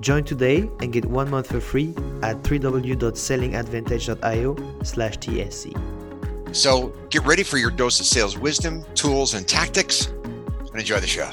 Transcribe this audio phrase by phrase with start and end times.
[0.00, 1.90] Join today and get one month for free
[2.22, 6.54] at www.sellingadvantage.io slash TSC.
[6.54, 11.06] So get ready for your dose of sales wisdom, tools, and tactics, and enjoy the
[11.06, 11.30] show.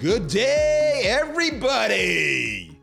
[0.00, 2.78] Good day, everybody.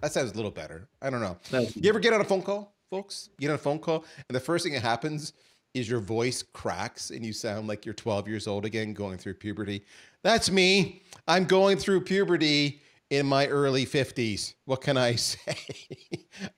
[0.00, 0.88] That sounds a little better.
[1.02, 1.36] I don't know.
[1.74, 3.30] You ever get on a phone call, folks?
[3.38, 5.32] You get on a phone call, and the first thing that happens
[5.76, 9.34] is your voice cracks and you sound like you're 12 years old again, going through
[9.34, 9.84] puberty.
[10.22, 11.02] That's me.
[11.28, 14.54] I'm going through puberty in my early 50s.
[14.64, 15.56] What can I say?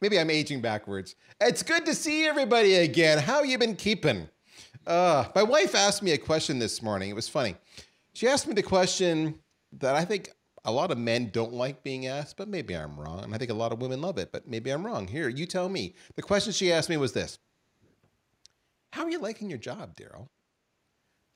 [0.00, 1.16] Maybe I'm aging backwards.
[1.40, 3.18] It's good to see everybody again.
[3.18, 4.28] How you been keeping?
[4.86, 7.10] Uh, my wife asked me a question this morning.
[7.10, 7.56] It was funny.
[8.14, 9.38] She asked me the question
[9.72, 10.30] that I think
[10.64, 13.24] a lot of men don't like being asked, but maybe I'm wrong.
[13.24, 15.06] And I think a lot of women love it, but maybe I'm wrong.
[15.06, 15.94] Here, you tell me.
[16.14, 17.38] The question she asked me was this
[18.92, 20.28] How are you liking your job, Darryl?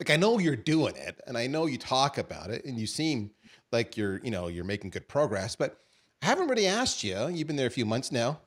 [0.01, 2.87] Like, I know you're doing it, and I know you talk about it, and you
[2.87, 3.31] seem
[3.71, 5.79] like you're, you know, you're making good progress, but
[6.23, 7.29] I haven't really asked you.
[7.29, 8.41] You've been there a few months now.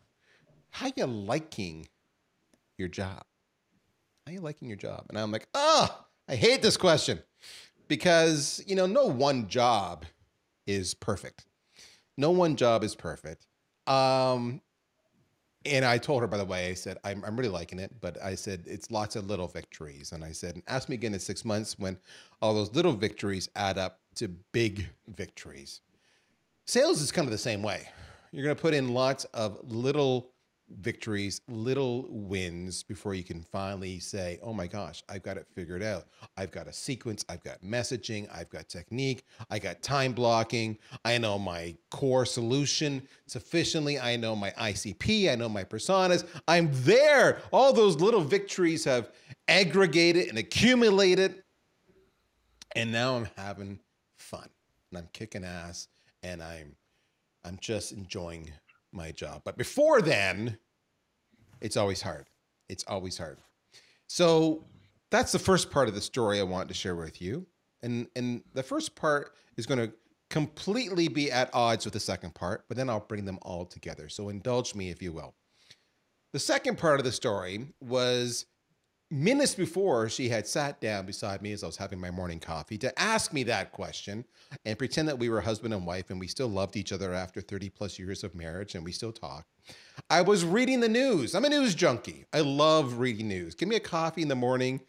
[0.72, 1.88] How are you liking
[2.78, 3.24] your job?
[4.26, 5.06] How are you liking your job?
[5.10, 7.22] And I'm like, oh, I hate this question
[7.88, 10.06] because you know no one job
[10.66, 11.46] is perfect
[12.18, 13.48] no one job is perfect
[13.88, 14.62] um
[15.66, 18.22] and i told her by the way i said i'm, I'm really liking it but
[18.24, 20.12] i said it's lots of little victories.
[20.12, 21.98] And i said ask me again in six months when
[22.42, 25.82] all those little victories add up to big victories.
[26.66, 27.88] Sales is kind of the same way.
[28.32, 30.32] You're going to put in lots of little
[30.70, 35.84] victories, little wins before you can finally say, oh my gosh, I've got it figured
[35.84, 36.06] out.
[36.38, 41.18] I've got a sequence, I've got messaging, I've got technique, I got time blocking, I
[41.18, 46.26] know my core solution sufficiently, I know my ICP, I know my personas.
[46.48, 47.42] I'm there.
[47.52, 49.12] All those little victories have
[49.48, 51.44] aggregated and accumulated.
[52.76, 53.80] And now I'm having
[54.18, 54.50] fun
[54.92, 55.88] and I'm kicking ass
[56.24, 56.76] and I'm
[57.46, 58.52] I'm just enjoying
[58.96, 59.42] my job.
[59.44, 60.58] But before then,
[61.62, 62.30] it's always hard.
[62.70, 63.38] It's always hard.
[64.08, 64.64] So
[65.12, 67.46] that's the first part of the story I want to share with you.
[67.82, 69.94] And and the first part is going to
[70.30, 74.10] completely be at odds with the second part, but then I'll bring them all together.
[74.10, 75.36] So indulge me if you will.
[76.34, 78.46] The second part of the story was
[79.12, 82.78] minutes before she had sat down beside me as I was having my morning coffee
[82.80, 84.26] to ask me that question
[84.66, 87.40] and pretend that we were husband and wife and we still loved each other after
[87.40, 89.46] 30 plus years of marriage and we still talk.
[90.10, 91.36] I was reading the news.
[91.36, 92.26] I'm a news junkie.
[92.34, 93.54] I love reading news.
[93.54, 94.82] Give me a coffee in the morning,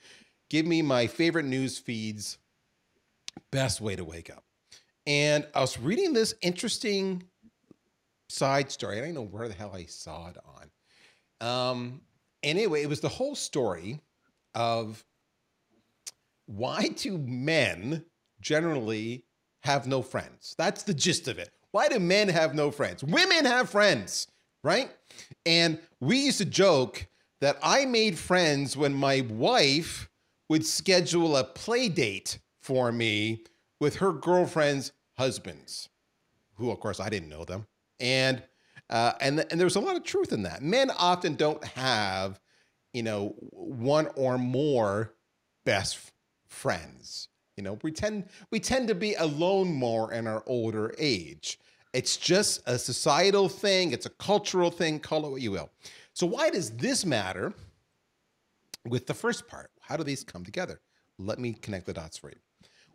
[0.48, 2.38] give me my favorite news feeds.
[3.50, 4.44] Best way to wake up.
[5.06, 7.22] And I was reading this interesting
[8.28, 8.98] side story.
[8.98, 10.70] I don't know where the hell I saw it on.
[11.46, 12.00] Um,
[12.42, 14.00] anyway, it was the whole story
[14.56, 15.04] of
[16.46, 18.04] why do men
[18.40, 19.24] generally
[19.60, 20.56] have no friends?
[20.58, 21.50] That's the gist of it.
[21.70, 23.04] Why do men have no friends?
[23.04, 24.28] Women have friends,
[24.64, 24.90] right?
[25.44, 27.06] And we used to joke
[27.40, 30.08] that I made friends when my wife
[30.48, 33.44] would schedule a play date for me
[33.78, 35.88] with her girlfriend's husbands,
[36.54, 37.66] who, of course, I didn't know them.
[38.00, 38.42] And
[38.88, 40.62] uh, and and there's a lot of truth in that.
[40.62, 42.40] Men often don't have,
[42.96, 45.12] you know, one or more
[45.66, 46.12] best
[46.48, 47.28] friends.
[47.58, 51.58] You know, we tend we tend to be alone more in our older age.
[51.92, 53.92] It's just a societal thing.
[53.92, 54.98] It's a cultural thing.
[54.98, 55.68] Call it what you will.
[56.14, 57.52] So why does this matter?
[58.86, 60.80] With the first part, how do these come together?
[61.18, 62.36] Let me connect the dots for you.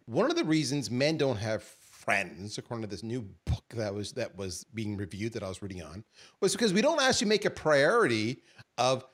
[0.06, 4.14] One of the reasons men don't have friends, according to this new book that was
[4.14, 6.04] that was being reviewed that I was reading on,
[6.40, 8.42] was because we don't actually make a priority
[8.80, 9.06] of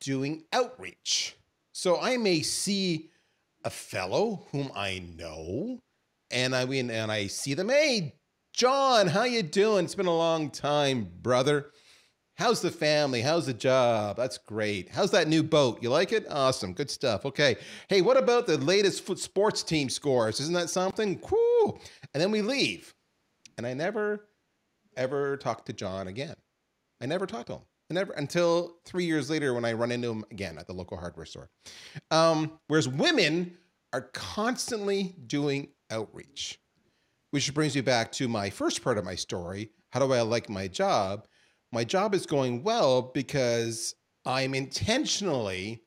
[0.00, 1.36] doing outreach.
[1.72, 3.10] So I may see
[3.64, 5.80] a fellow whom I know,
[6.30, 8.14] and I mean, and I see them, hey,
[8.52, 9.84] John, how you doing?
[9.84, 11.72] It's been a long time, brother.
[12.36, 13.22] How's the family?
[13.22, 14.16] How's the job?
[14.16, 14.90] That's great.
[14.90, 15.82] How's that new boat?
[15.82, 16.26] You like it?
[16.30, 16.74] Awesome.
[16.74, 17.24] Good stuff.
[17.24, 17.56] Okay.
[17.88, 20.38] Hey, what about the latest sports team scores?
[20.40, 21.18] Isn't that something?
[21.18, 21.80] Cool.
[22.12, 22.94] And then we leave.
[23.56, 24.28] And I never,
[24.96, 26.36] ever talked to John again.
[27.00, 27.62] I never talked to him.
[27.88, 31.26] Never until three years later when I run into him again at the local hardware
[31.26, 31.50] store.
[32.10, 33.56] Um, whereas women
[33.92, 36.58] are constantly doing outreach,
[37.30, 39.70] which brings me back to my first part of my story.
[39.90, 41.28] How do I like my job?
[41.72, 43.94] my job is going well because
[44.24, 45.82] I'm intentionally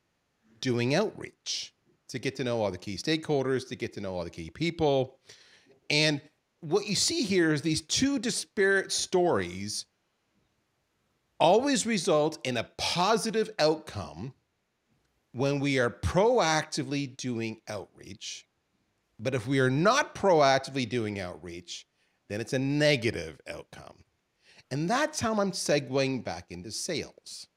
[0.62, 1.74] doing outreach
[2.10, 4.50] to get to know all the key stakeholders, to get to know all the key
[4.50, 5.18] people.
[5.90, 6.22] And
[6.62, 9.86] what you see here is these two disparate stories
[11.40, 14.34] always result in a positive outcome
[15.32, 18.48] when we are proactively doing outreach.
[19.20, 21.86] But if we are not proactively doing outreach,
[22.30, 24.04] then it's a negative outcome.
[24.72, 27.48] And that's how I'm segueing back into sales.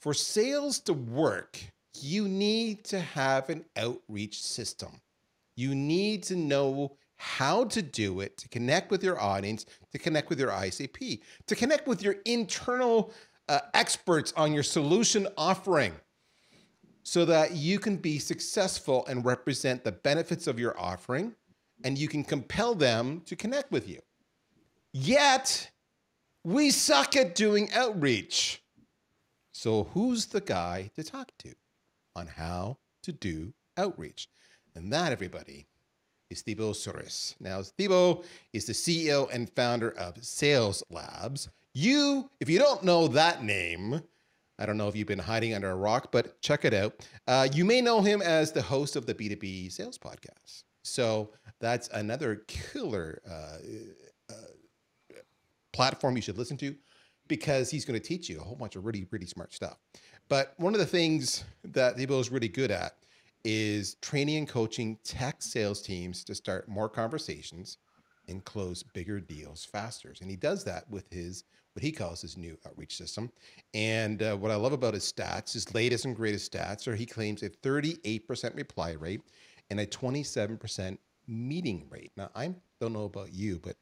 [0.00, 1.58] For sales to work,
[2.00, 5.00] you need to have an outreach system.
[5.56, 10.30] You need to know how to do it to connect with your audience, to connect
[10.30, 13.12] with your ICP, to connect with your internal
[13.46, 15.92] uh, experts on your solution offering
[17.02, 21.34] so that you can be successful and represent the benefits of your offering
[21.84, 24.00] and you can compel them to connect with you.
[24.94, 25.70] Yet,
[26.42, 28.62] we suck at doing outreach.
[29.52, 31.54] So, who's the guy to talk to
[32.16, 34.28] on how to do outreach?
[34.74, 35.66] And that, everybody,
[36.30, 37.34] is Thibaut Souyris.
[37.40, 41.48] Now, Thibaut is the CEO and founder of Sales Labs.
[41.74, 44.02] You, if you don't know that name,
[44.58, 46.94] I don't know if you've been hiding under a rock, but check it out.
[47.26, 50.64] Uh, you may know him as the host of the B2B Sales Podcast.
[50.82, 51.30] So
[51.60, 53.58] that's another killer uh,
[55.72, 56.74] platform you should listen to
[57.28, 59.78] because he's going to teach you a whole bunch of really, really smart stuff.
[60.28, 62.96] But one of the things that Thibaut is really good at
[63.44, 67.78] is training and coaching tech sales teams to start more conversations
[68.28, 70.14] and close bigger deals faster.
[70.20, 71.44] And he does that with his
[71.74, 73.30] what he calls his new outreach system.
[73.74, 77.06] And uh, what I love about his stats, his latest and greatest stats, are he
[77.06, 79.20] claims a 38% reply rate
[79.70, 80.98] and a 27%
[81.28, 82.10] meeting rate.
[82.16, 83.76] Now, I don't know about you, but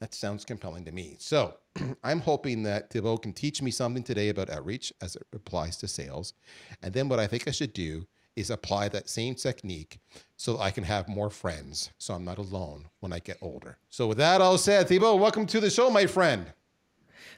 [0.00, 1.16] that sounds compelling to me.
[1.18, 1.56] So
[2.04, 5.88] I'm hoping that Thibaut can teach me something today about outreach as it applies to
[5.88, 6.34] sales.
[6.82, 8.06] And then what I think I should do
[8.36, 9.98] is apply that same technique
[10.36, 13.78] so I can have more friends so I'm not alone when I get older.
[13.90, 16.52] So with that all said, Thibaut, welcome to the show, my friend.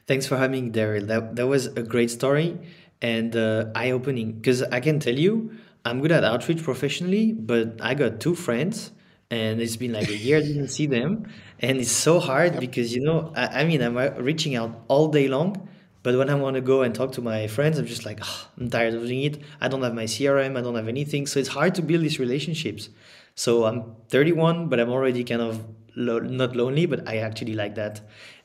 [0.05, 1.07] Thanks for having me, Darryl.
[1.07, 2.57] That, that was a great story
[3.01, 5.51] and uh, eye-opening because I can tell you
[5.85, 8.91] I'm good at outreach professionally, but I got two friends
[9.29, 11.27] and it's been like a year I didn't see them
[11.59, 12.61] and it's so hard yep.
[12.61, 15.67] because you know I, I, mean i'm uh, reaching out all day long
[16.07, 18.47] but when i want to go and talk to my friends i'm just like oh,
[18.57, 19.41] i'm tired of doing it.
[19.59, 21.27] I don't have my crm i don't have anything.
[21.27, 22.87] So it's hard to build these relationships.
[23.35, 25.65] So i'm 31 but i'm already kind of
[25.97, 27.99] lo- not lonely but i actually like that.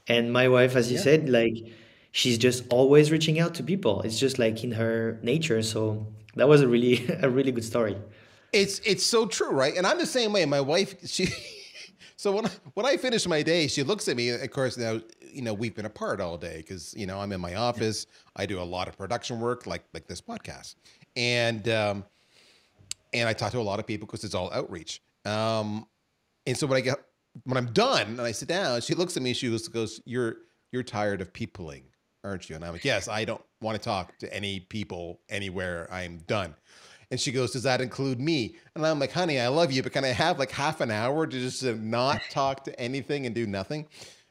[0.08, 1.04] And my wife as you yeah.
[1.04, 1.54] said like
[2.10, 4.02] she's just always reaching out to people.
[4.02, 5.62] It's just like in her nature.
[5.62, 7.96] So that was a really a really good story.
[8.52, 9.76] It's it's so true right?
[9.76, 10.44] And i'm the same way.
[10.46, 11.28] My wife she
[12.16, 14.30] So when I, when I finish my day, she looks at me.
[14.30, 15.00] Of course, now
[15.32, 18.06] you know we've been apart all day because you know I'm in my office.
[18.36, 20.76] I do a lot of production work, like like this podcast,
[21.16, 22.04] and um,
[23.12, 25.02] and I talk to a lot of people because it's all outreach.
[25.24, 25.86] Um,
[26.46, 26.98] and so when I get
[27.44, 29.32] when I'm done and I sit down, she looks at me.
[29.32, 30.36] She goes, goes "You're
[30.70, 31.84] you're tired of peopling,
[32.24, 35.88] aren't you?" And I'm like, "Yes, I don't want to talk to any people anywhere.
[35.90, 36.54] I'm done."
[37.12, 38.56] And she goes, Does that include me?
[38.74, 41.26] And I'm like, Honey, I love you, but can I have like half an hour
[41.26, 43.86] to just not talk to anything and do nothing?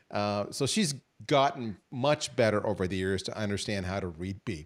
[0.09, 0.95] Uh, so she's
[1.27, 4.65] gotten much better over the years to understand how to read B.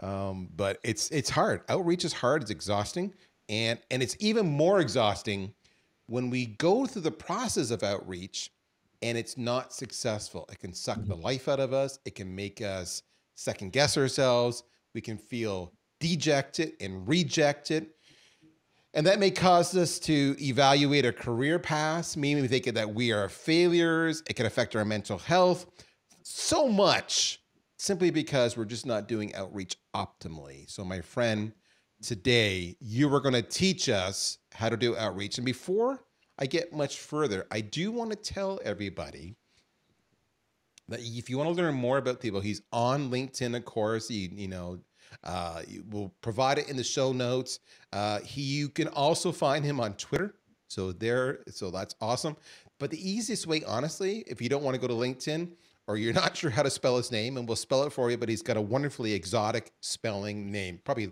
[0.00, 1.62] Um, but it's it's hard.
[1.68, 2.42] Outreach is hard.
[2.42, 3.12] It's exhausting,
[3.48, 5.52] and and it's even more exhausting
[6.06, 8.52] when we go through the process of outreach
[9.02, 10.48] and it's not successful.
[10.52, 11.98] It can suck the life out of us.
[12.04, 13.02] It can make us
[13.34, 14.62] second guess ourselves.
[14.94, 17.90] We can feel deject it and reject it.
[18.94, 23.12] And that may cause us to evaluate our career paths, meaning we think that we
[23.12, 24.22] are failures.
[24.28, 25.66] It can affect our mental health
[26.22, 27.40] so much
[27.76, 30.68] simply because we're just not doing outreach optimally.
[30.70, 31.52] So, my friend,
[32.02, 35.36] today you are going to teach us how to do outreach.
[35.38, 36.02] And before
[36.38, 39.36] I get much further, I do want to tell everybody
[40.88, 44.10] that if you want to learn more about Thibaut, he's on LinkedIn, of course.
[44.10, 44.78] You know,
[45.24, 47.60] uh, we'll provide it in the show notes.
[47.92, 50.34] Uh, he, you can also find him on Twitter.
[50.68, 52.36] So there, so that's awesome.
[52.78, 55.52] But the easiest way, honestly, if you don't want to go to LinkedIn
[55.86, 58.16] or you're not sure how to spell his name, and we'll spell it for you,
[58.16, 60.80] but he's got a wonderfully exotic spelling name.
[60.84, 61.10] Probably,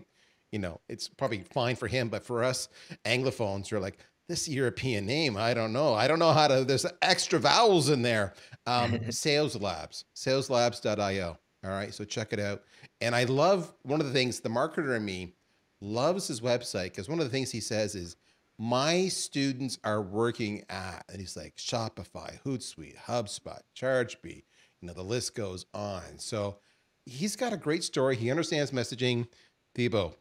[0.51, 2.69] you know, it's probably fine for him, but for us
[3.05, 3.97] Anglophones, you're like,
[4.27, 5.93] this European name, I don't know.
[5.93, 8.33] I don't know how to, there's extra vowels in there.
[8.65, 11.37] Um, Sales Labs, saleslabs.io.
[11.65, 11.93] All right.
[11.93, 12.63] So check it out.
[13.01, 15.33] And I love one of the things the marketer in me
[15.81, 18.15] loves his website because one of the things he says is,
[18.57, 24.43] my students are working at, and he's like Shopify, Hootsuite, HubSpot, ChargeBee,
[24.79, 26.17] you know, the list goes on.
[26.17, 26.59] So
[27.05, 28.15] he's got a great story.
[28.15, 29.27] He understands messaging.
[29.73, 30.17] Thibaut,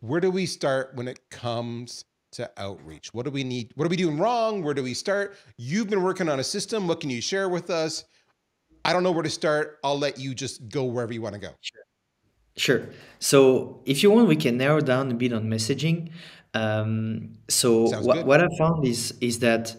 [0.00, 3.14] where do we start when it comes to outreach?
[3.14, 3.72] What do we need?
[3.74, 4.62] What are we doing wrong?
[4.62, 5.38] Where do we start?
[5.56, 6.86] You've been working on a system.
[6.86, 8.04] What can you share with us?
[8.86, 9.78] I don't know where to start.
[9.82, 11.50] I'll let you just go wherever you want to go.
[11.60, 11.82] Sure.
[12.56, 12.88] Sure.
[13.18, 16.10] So if you want, we can narrow down a bit on messaging.
[16.54, 19.76] Um, so what, what I found is is that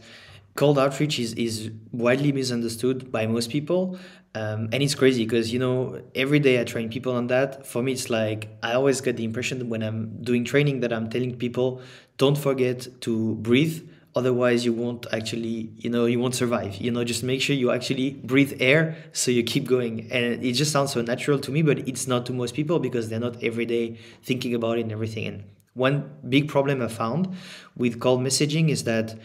[0.56, 3.98] cold outreach is, is widely misunderstood by most people.
[4.36, 7.66] Um, and it's crazy because you know every day I train people on that.
[7.66, 11.10] For me, it's like I always get the impression when I'm doing training that I'm
[11.10, 11.82] telling people,
[12.18, 13.88] don't forget to breathe.
[14.18, 16.76] Otherwise, you won't actually, you know, you won't survive.
[16.78, 20.12] You know, just make sure you actually breathe air so you keep going.
[20.12, 23.10] And it just sounds so natural to me, but it's not to most people because
[23.10, 25.26] they're not every day thinking about it and everything.
[25.28, 25.44] And
[25.76, 27.36] one big problem I found
[27.76, 29.16] with cold messaging is that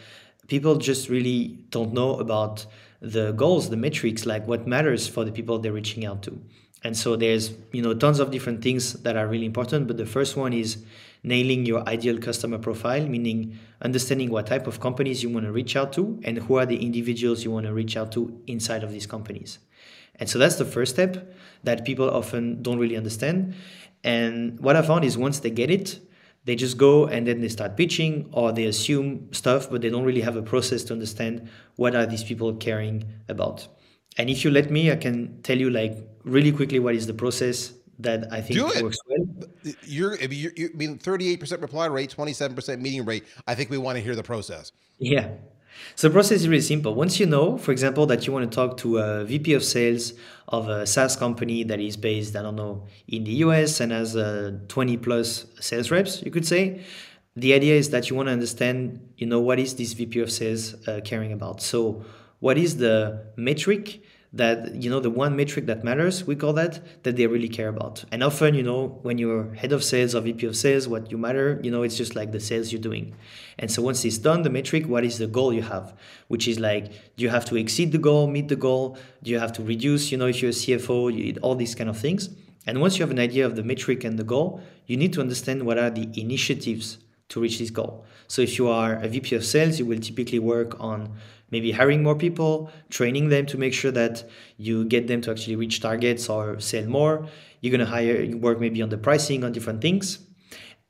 [0.48, 2.66] people just really don't know about
[3.00, 6.38] the goals, the metrics, like what matters for the people they're reaching out to.
[6.84, 10.06] And so there's, you know, tons of different things that are really important, but the
[10.06, 10.84] first one is
[11.24, 15.76] nailing your ideal customer profile, meaning understanding what type of companies you want to reach
[15.76, 18.90] out to and who are the individuals you want to reach out to inside of
[18.90, 19.58] these companies.
[20.16, 21.32] And so that's the first step
[21.64, 23.54] that people often don't really understand.
[24.04, 26.00] And what I found is once they get it,
[26.44, 30.04] they just go and then they start pitching or they assume stuff but they don't
[30.04, 33.68] really have a process to understand what are these people caring about
[34.18, 37.14] and if you let me i can tell you like really quickly what is the
[37.14, 39.11] process that i think works well
[39.82, 44.02] you're, you're, you mean 38% reply rate 27% meeting rate i think we want to
[44.02, 45.28] hear the process yeah
[45.94, 46.94] so the process is really simple.
[46.94, 50.12] Once you know, for example, that you want to talk to a VP of sales
[50.48, 54.16] of a SaaS company that is based, I don't know, in the US and has
[54.16, 56.84] uh, 20 plus sales reps, you could say.
[57.36, 60.30] The idea is that you want to understand, you know, what is this VP of
[60.30, 61.62] sales uh, caring about?
[61.62, 62.04] So
[62.40, 64.02] what is the metric
[64.34, 67.68] that you know the one metric that matters we call that that they really care
[67.68, 68.04] about.
[68.10, 71.18] And often you know when you're head of sales or vp of sales what you
[71.18, 73.14] matter you know it's just like the sales you're doing.
[73.58, 75.94] And so once it's done the metric what is the goal you have?
[76.28, 79.38] Which is like do you have to exceed the goal meet the goal do you
[79.38, 82.30] have to reduce you know if you're a cfo you all these kind of things.
[82.66, 85.20] And once you have an idea of the metric and the goal you need to
[85.20, 86.98] understand what are the initiatives
[87.32, 90.38] to reach this goal so if you are a vp of sales you will typically
[90.38, 91.08] work on
[91.52, 94.24] maybe hiring more people, training them to make sure that
[94.56, 97.28] you get them to actually reach targets or sell more.
[97.60, 100.18] You're going to hire, you work maybe on the pricing, on different things.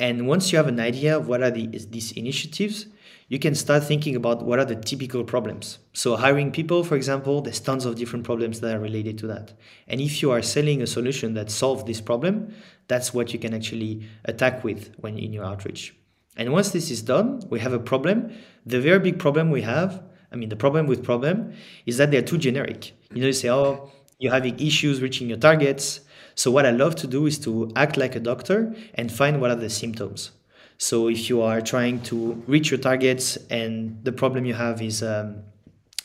[0.00, 2.86] And once you have an idea of what are the, these initiatives,
[3.28, 5.78] you can start thinking about what are the typical problems.
[5.92, 9.54] So, hiring people, for example, there's tons of different problems that are related to that.
[9.88, 12.54] And if you are selling a solution that solves this problem,
[12.88, 15.94] that's what you can actually attack with when in your outreach.
[16.36, 18.32] And once this is done, we have a problem.
[18.64, 21.52] The very big problem we have I mean, the problem with problem
[21.84, 22.92] is that they're too generic.
[23.12, 26.00] You know, you say, oh, you're having issues reaching your targets.
[26.34, 29.50] So what I love to do is to act like a doctor and find what
[29.50, 30.30] are the symptoms.
[30.78, 35.02] So if you are trying to reach your targets and the problem you have is,
[35.02, 35.42] um,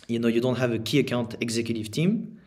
[0.08, 2.40] you know, you don't have a key account executive team,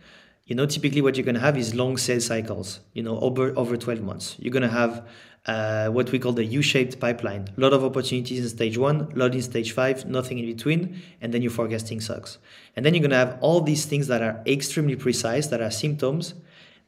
[0.46, 3.56] you know, typically what you're going to have is long sales cycles, you know, over,
[3.56, 4.36] over 12 months.
[4.38, 5.06] You're going to have
[5.46, 7.48] uh, what we call the U-shaped pipeline.
[7.56, 11.00] A lot of opportunities in stage one, a lot in stage five, nothing in between,
[11.20, 12.38] and then your forecasting sucks.
[12.76, 16.34] And then you're gonna have all these things that are extremely precise, that are symptoms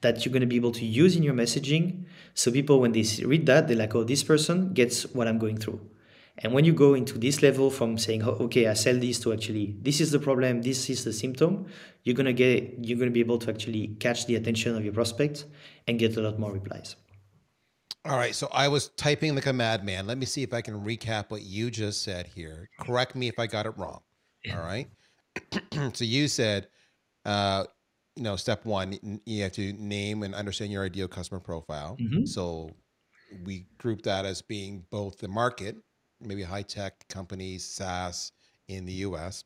[0.01, 2.05] that you're gonna be able to use in your messaging.
[2.35, 5.57] So people, when they read that, they're like, "Oh, this person gets what I'm going
[5.57, 5.81] through."
[6.39, 9.33] And when you go into this level from saying, oh, "Okay, I sell this," to
[9.33, 11.67] actually, "This is the problem, this is the symptom,"
[12.05, 15.45] you're gonna get, you're gonna be able to actually catch the attention of your prospects
[15.87, 16.97] and get a lot more replies.
[18.05, 20.07] All right, so I was typing like a madman.
[20.07, 22.69] Let me see if I can recap what you just said here.
[22.81, 24.01] Correct me if I got it wrong.
[24.53, 24.89] All right.
[25.93, 26.67] so you said,
[27.25, 27.65] uh,
[28.17, 31.97] you know, step one, you have to name and understand your ideal customer profile.
[32.01, 32.25] Mm-hmm.
[32.25, 32.71] So
[33.45, 35.77] we group that as being both the market,
[36.25, 38.33] maybe high tech companies, SaaS
[38.69, 39.45] in the US,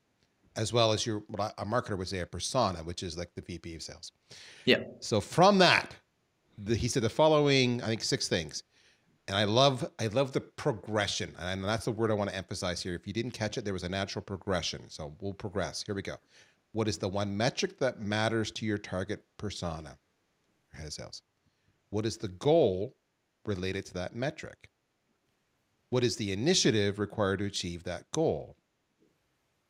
[0.57, 3.43] as well as your what a marketer would say a persona, which is like the
[3.43, 4.13] VP of sales.
[4.65, 4.79] Yeah.
[5.01, 5.95] So from that,
[6.59, 8.63] the, he said the following, I think six things.
[9.29, 12.83] and I love I love the progression, and that's the word I want to emphasize
[12.83, 12.95] here.
[12.95, 14.83] If you didn't catch it, there was a natural progression.
[14.89, 15.83] So we'll progress.
[15.85, 16.17] Here we go.
[16.73, 19.99] What is the one metric that matters to your target persona?
[20.73, 21.23] Head of sales.
[21.91, 22.95] What is the goal
[23.47, 24.71] related to that metric?
[25.91, 28.57] What is the initiative required to achieve that goal?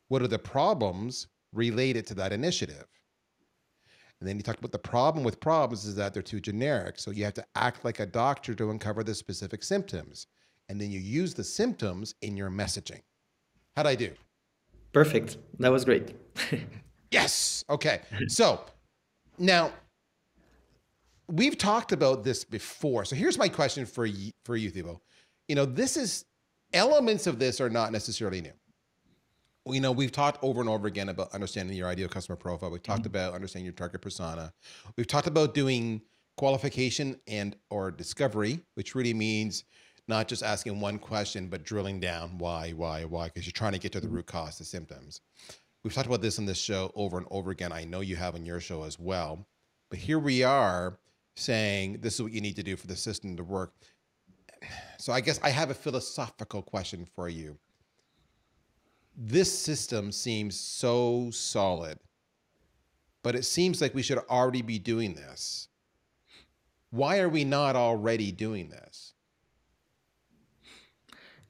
[0.07, 2.85] What are the problems related to that initiative?
[4.19, 6.97] And then you talk about the problem with problems is that they're too generic.
[6.97, 10.27] So you have to act like a doctor to uncover the specific symptoms.
[10.69, 13.01] And then you use the symptoms in your messaging.
[13.75, 14.11] How'd I do?
[14.91, 15.37] Perfect.
[15.59, 16.15] That was great.
[17.11, 17.63] yes.
[17.69, 18.01] Okay.
[18.27, 18.61] So
[19.37, 19.71] now
[21.27, 23.05] we've talked about this before.
[23.05, 24.99] So here's my question for you, for you, Thibaut.
[25.47, 26.25] You know, this is
[26.73, 28.53] elements of this are not necessarily new
[29.73, 32.71] you know, we've talked over and over again about understanding your ideal customer profile.
[32.71, 33.07] We've talked mm-hmm.
[33.07, 34.53] about understanding your target persona.
[34.95, 36.01] We've talked about doing
[36.37, 39.63] qualification and or discovery, which really means
[40.07, 43.79] not just asking one question, but drilling down why, why, why, because you're trying to
[43.79, 44.17] get to the mm-hmm.
[44.17, 45.21] root cause, the symptoms.
[45.83, 47.71] We've talked about this on this show over and over again.
[47.71, 49.45] I know you have on your show as well.
[49.89, 50.97] But here we are
[51.35, 53.73] saying this is what you need to do for the system to work.
[54.99, 57.57] So I guess I have a philosophical question for you
[59.17, 61.97] this system seems so solid,
[63.23, 65.69] but it seems like we should already be doing this.
[66.91, 69.13] Why are we not already doing this?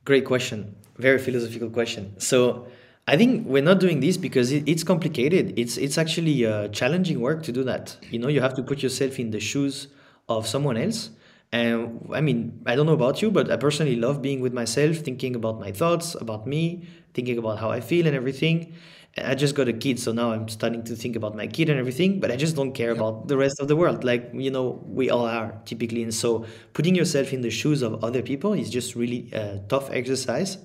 [0.05, 0.77] Great question.
[0.97, 2.17] Very philosophical question.
[2.19, 2.67] So,
[3.09, 5.57] I think we're not doing this because it, it's complicated.
[5.57, 7.97] It's it's actually uh, challenging work to do that.
[8.09, 9.87] You know, you have to put yourself in the shoes
[10.27, 11.09] of someone else.
[11.51, 14.97] And I mean, I don't know about you, but I personally love being with myself,
[14.97, 18.73] thinking about my thoughts, about me, thinking about how I feel and everything.
[19.17, 21.79] I just got a kid, so now I'm starting to think about my kid and
[21.79, 24.03] everything, but I just don't care about the rest of the world.
[24.03, 26.03] Like, you know, we all are typically.
[26.03, 29.89] And so putting yourself in the shoes of other people is just really a tough
[29.89, 30.57] exercise.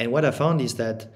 [0.00, 1.12] And what I found is that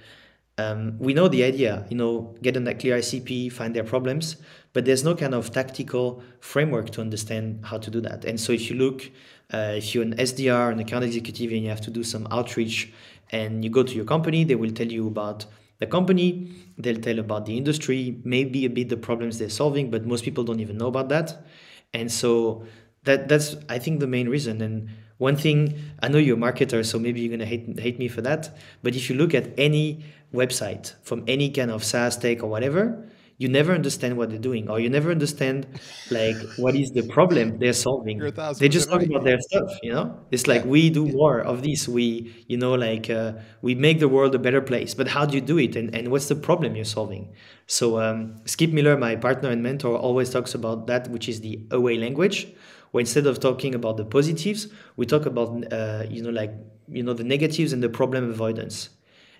[0.58, 4.36] um, we know the idea, you know, get in that clear ICP, find their problems,
[4.72, 8.24] but there's no kind of tactical framework to understand how to do that.
[8.24, 9.10] And so if you look,
[9.54, 12.92] uh, if you're an SDR, an account executive, and you have to do some outreach
[13.30, 15.46] and you go to your company, they will tell you about
[15.78, 20.04] the company, they'll tell about the industry, maybe a bit the problems they're solving, but
[20.04, 21.46] most people don't even know about that.
[21.94, 22.64] And so
[23.04, 24.60] that that's I think the main reason.
[24.60, 24.88] And
[25.18, 28.22] one thing I know you're a marketer, so maybe you're gonna hate hate me for
[28.22, 28.56] that.
[28.82, 33.08] But if you look at any website from any kind of SaaS tech or whatever,
[33.38, 35.64] you never understand what they're doing or you never understand
[36.10, 38.18] like what is the problem they're solving.
[38.58, 39.08] They just talk right.
[39.08, 40.18] about their stuff you know?
[40.32, 40.68] It's like yeah.
[40.68, 41.88] we do more of this.
[41.88, 44.92] We you know like uh, we make the world a better place.
[44.92, 45.76] But how do you do it?
[45.76, 47.32] And, and what's the problem you're solving?
[47.66, 51.60] So um, skip miller my partner and mentor always talks about that which is the
[51.70, 52.48] away language
[52.90, 56.52] where instead of talking about the positives we talk about uh, you know like
[56.88, 58.90] you know the negatives and the problem avoidance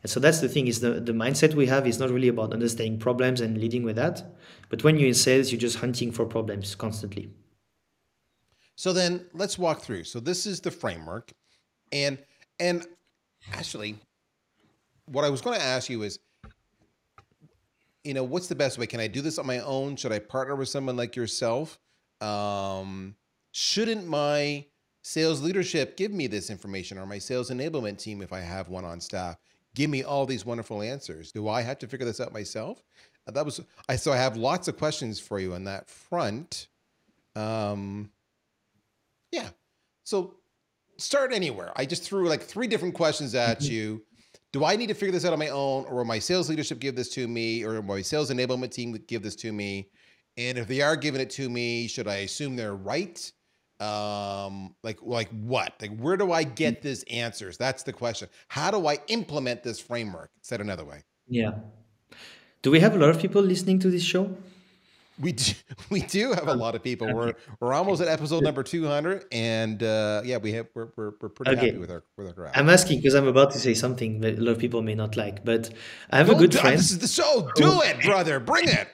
[0.03, 2.53] and so that's the thing is the, the mindset we have is not really about
[2.53, 4.23] understanding problems and leading with that.
[4.69, 7.31] But when you're in sales, you're just hunting for problems constantly.
[8.77, 10.05] So then let's walk through.
[10.05, 11.33] So this is the framework.
[11.91, 12.19] And
[12.61, 12.87] and
[13.53, 13.97] actually,
[15.07, 16.21] what I was going to ask you is,
[18.05, 18.87] you know, what's the best way?
[18.87, 19.97] Can I do this on my own?
[19.97, 21.79] Should I partner with someone like yourself?
[22.21, 23.17] Um,
[23.59, 24.65] shouldn't my
[25.03, 28.85] sales leadership give me this information or my sales enablement team if I have one
[28.85, 29.37] on staff?
[29.79, 31.31] give me all these wonderful answers.
[31.31, 32.83] Do I have to figure this out myself?
[33.27, 33.95] Uh, that was I.
[33.95, 36.67] So I have lots of questions for you on that front.
[37.37, 38.11] Um,
[39.31, 39.51] yeah.
[40.03, 40.35] So
[40.97, 41.73] start anywhere.
[41.77, 43.73] I just threw like three different questions at mm-hmm.
[43.73, 44.05] you.
[44.53, 46.81] Do I need to figure this out on my own, or will my sales leadership
[46.81, 49.91] give this to me, or will my sales enablement team give this to me?
[50.39, 53.31] And if they are giving it to me, should I assume they're right?
[53.81, 55.75] Um like like what?
[55.81, 56.83] Like where do i get mm.
[56.83, 57.57] these answers?
[57.57, 58.29] That's the question.
[58.49, 60.31] How do i implement this framework?
[60.43, 61.03] Said another way.
[61.29, 61.53] Yeah.
[62.63, 64.37] Do we have a lot of people listening to this show?
[65.21, 65.53] We do,
[65.91, 67.13] we do have a lot of people.
[67.13, 71.29] We're we're almost at episode number 200 and uh yeah we have we're we're, we're
[71.29, 71.67] pretty okay.
[71.67, 72.53] happy with our with our crowd.
[72.55, 75.17] i'm asking because i'm about to say something that a lot of people may not
[75.17, 75.71] like but
[76.11, 77.51] i have Don't a good do, friend this is the show.
[77.57, 78.41] Do it brother.
[78.41, 78.89] Bring it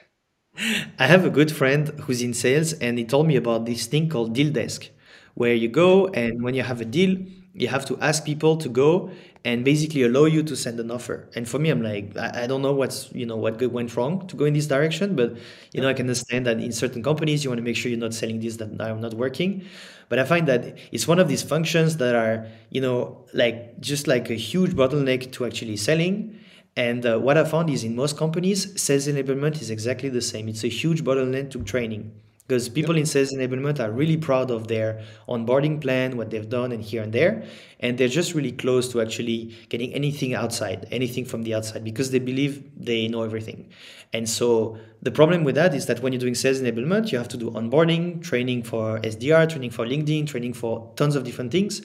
[0.99, 4.09] I have a good friend who's in sales, and he told me about this thing
[4.09, 4.89] called Deal Desk,
[5.33, 7.17] where you go and when you have a deal,
[7.53, 9.09] you have to ask people to go
[9.45, 11.29] and basically allow you to send an offer.
[11.35, 14.35] And for me, I'm like, I, don't know what's you know what went wrong to
[14.35, 15.37] go in this direction, but
[15.71, 17.99] you know I can understand that in certain companies you want to make sure you're
[17.99, 19.63] not selling this that are not working.
[20.09, 24.07] But I find that it's one of these functions that are you know like just
[24.07, 26.39] like a huge bottleneck to actually selling
[26.75, 30.49] and uh, what I found is in most companies, sales enablement is exactly the same.
[30.49, 32.11] It's a huge bottleneck to training.
[32.47, 36.71] because people in sales enablement are really proud of their onboarding plan, what they've done,
[36.71, 37.43] and here and there,
[37.79, 42.11] and they're just really close to actually getting anything outside, anything from the outside, because
[42.11, 43.67] they believe they know everything.
[44.13, 47.27] And so the problem with that is that when you're doing sales enablement, you have
[47.29, 51.81] to do onboarding, training for SDR, training for LinkedIn, training for tons of different things,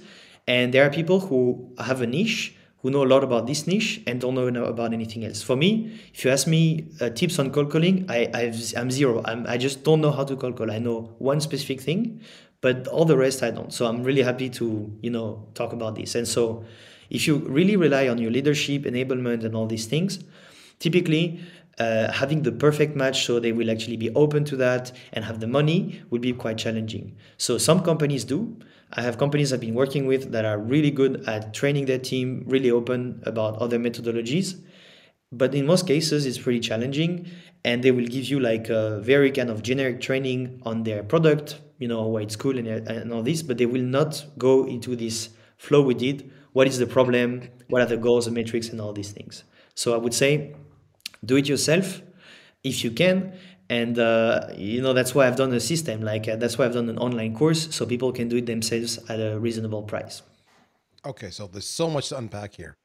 [0.47, 4.01] and there are people who have a niche who know a lot about this niche
[4.07, 5.43] and don't know about anything else.
[5.43, 9.23] For me, if you ask me uh, tips on cold calling, I, i am 0
[9.25, 10.71] I'm, I just don't know how to cold call.
[10.71, 12.21] I know one specific thing,
[12.61, 13.73] but all the rest I don't.
[13.73, 16.15] So I'm really happy to you know talk about this.
[16.15, 16.65] And so,
[17.11, 20.19] if you really rely on your leadership, enablement, and all these things,
[20.79, 21.41] typically.
[21.79, 25.41] Uh, having the perfect match so they will actually be open to that and have
[25.41, 27.17] the money will be quite challenging.
[27.39, 28.55] So some companies do,
[28.93, 32.45] I have companies I've been working with that are really good at training their team,
[32.47, 34.61] really open about other methodologies.
[35.31, 37.31] But in most cases, it's pretty challenging.
[37.65, 41.61] And they will give you like a very kind of generic training on their product,
[41.79, 44.97] you know, why it's cool and, and all this, but they will not go into
[44.97, 46.31] this flow we did.
[46.53, 47.43] What is the problem?
[47.69, 49.45] What are the goals and metrics and all these things?
[49.75, 50.57] So I would say
[51.25, 52.03] do it yourself
[52.65, 53.35] if you can
[53.71, 56.75] and uh, you know that's why i've done a system like uh, that's why i've
[56.75, 60.23] done an online course so people can do it themselves at a reasonable price.
[61.07, 62.77] Okay so there's so much to unpack here.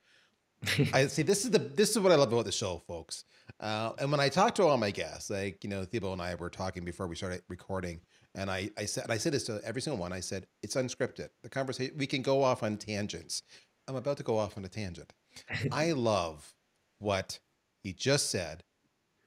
[0.94, 3.26] I see this is the this is what i love about the show folks.
[3.60, 6.36] Uh, and when i talk to all my guests like you know Thibaut and i
[6.36, 8.00] were talking before we started recording
[8.36, 11.30] and i i said i said this to every single one i said it's unscripted.
[11.44, 13.42] The conversation we can go off on tangents.
[13.88, 15.14] I'm about to go off on a tangent.
[15.72, 16.56] I love
[17.00, 17.40] what
[17.84, 18.64] he just said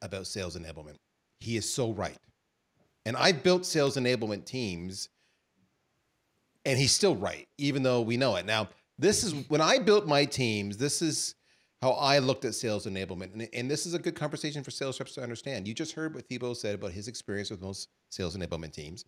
[0.03, 0.97] about sales enablement
[1.41, 2.19] he is so right.
[3.07, 5.09] And I built sales enablement teams,
[6.65, 8.45] and he's still right, even though we know it.
[8.45, 11.35] Now, this is when I built my teams, this is
[11.81, 13.33] how I looked at sales enablement.
[13.33, 15.69] And, and this is a good conversation for sales reps to understand.
[15.69, 19.05] You just heard what Thibaut said about his experience with most sales enablement teams.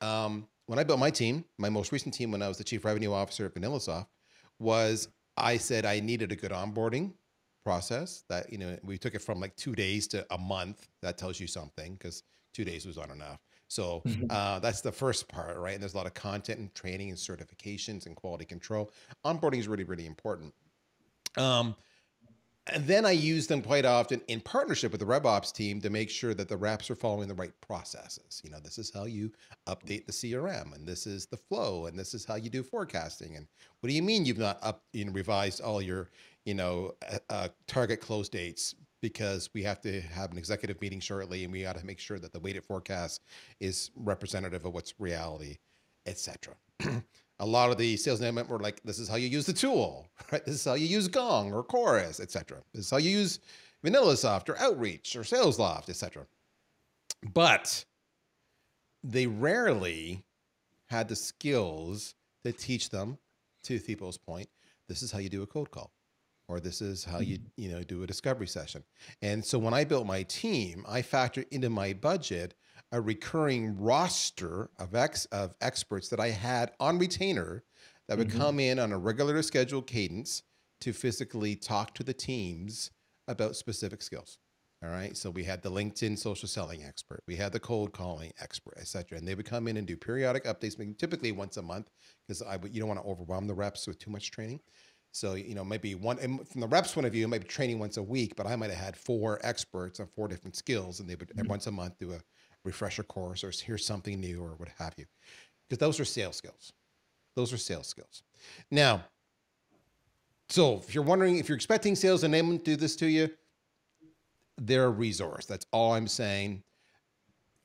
[0.00, 2.84] Um, when I built my team, my most recent team when I was the chief
[2.84, 4.06] revenue officer at VanillaSoft,
[4.58, 7.12] was I said I needed a good onboarding
[7.64, 11.18] process that you know we took it from like two days to a month that
[11.18, 12.22] tells you something because
[12.54, 14.26] two days was not enough so mm-hmm.
[14.30, 17.18] uh, that's the first part right and there's a lot of content and training and
[17.18, 18.90] certifications and quality control
[19.24, 20.52] onboarding is really really important
[21.36, 21.74] um,
[22.72, 26.10] and then I use them quite often in partnership with the RevOps team to make
[26.10, 28.40] sure that the reps are following the right processes.
[28.44, 29.32] You know, this is how you
[29.66, 33.36] update the CRM, and this is the flow, and this is how you do forecasting.
[33.36, 33.46] And
[33.80, 36.10] what do you mean you've not up, you know, revised all your
[36.44, 36.92] you know,
[37.28, 41.62] uh, target close dates because we have to have an executive meeting shortly and we
[41.62, 43.22] got to make sure that the weighted forecast
[43.60, 45.56] is representative of what's reality,
[46.06, 46.54] etc.
[47.40, 50.06] a lot of the sales enablement were like, this is how you use the tool,
[50.32, 50.44] right?
[50.44, 52.58] This is how you use Gong or Chorus, etc.
[52.74, 53.40] This is how you use
[53.84, 56.26] VanillaSoft or Outreach or SalesLoft, etc.
[57.32, 57.84] But
[59.02, 60.24] they rarely
[60.88, 63.18] had the skills to teach them,
[63.62, 64.48] to Thibaut's point,
[64.88, 65.92] this is how you do a cold call
[66.50, 67.62] or this is how you mm-hmm.
[67.62, 68.82] you know do a discovery session.
[69.22, 72.54] And so when i built my team i factored into my budget
[72.92, 77.62] a recurring roster of ex of experts that i had on retainer
[78.08, 78.40] that would mm-hmm.
[78.40, 80.42] come in on a regular scheduled cadence
[80.80, 82.90] to physically talk to the teams
[83.28, 84.38] about specific skills.
[84.82, 85.14] All right?
[85.14, 87.22] So we had the linkedin social selling expert.
[87.28, 90.44] We had the cold calling expert etc and they would come in and do periodic
[90.44, 91.90] updates typically once a month
[92.26, 94.60] because i would you don't want to overwhelm the reps with too much training
[95.12, 98.02] so, you know, maybe one from the reps point of view, maybe training once a
[98.02, 101.28] week, but I might have had four experts on four different skills and they would
[101.30, 101.48] mm-hmm.
[101.48, 102.20] once a month do a
[102.64, 105.06] refresher course or here's something new or what have you.
[105.68, 106.72] Because those are sales skills.
[107.34, 108.22] Those are sales skills.
[108.70, 109.04] Now,
[110.48, 113.30] so if you're wondering if you're expecting sales enablement to do this to you,
[114.58, 115.46] they're a resource.
[115.46, 116.62] That's all I'm saying.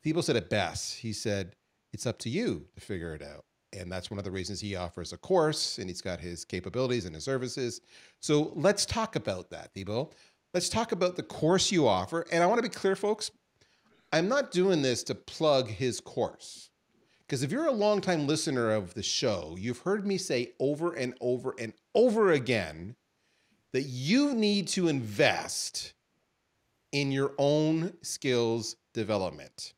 [0.04, 0.96] People said it best.
[0.96, 1.56] He said,
[1.94, 4.76] it's up to you to figure it out and that's one of the reasons he
[4.76, 7.82] offers a course and he's got his capabilities and his services.
[8.20, 10.14] So let's talk about that, Thibaut.
[10.54, 12.26] Let's talk about the course you offer.
[12.32, 13.32] And I want to be clear, folks,
[14.14, 16.70] I'm not doing this to plug his course.
[17.28, 21.16] Because if you're a longtime listener of the show, you've heard me say over and
[21.20, 22.96] over and over again
[23.74, 25.94] that you need to invest
[26.92, 29.75] in your own skills development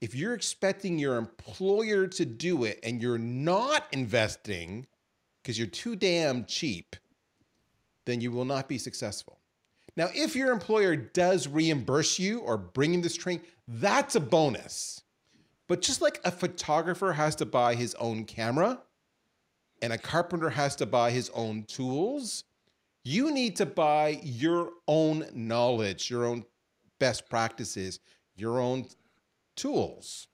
[0.00, 4.86] if you're expecting your employer to do it and you're not investing
[5.42, 6.96] because you're too damn cheap,
[8.04, 9.38] then you will not be successful.
[9.96, 15.02] Now, if your employer does reimburse you or bring in this training, that's a bonus.
[15.68, 18.80] But just like a photographer has to buy his own camera
[19.82, 22.44] and a carpenter has to buy his own tools,
[23.04, 26.44] you need to buy your own knowledge, your own
[26.98, 28.00] best practices,
[28.36, 28.86] your own
[29.56, 30.28] tools.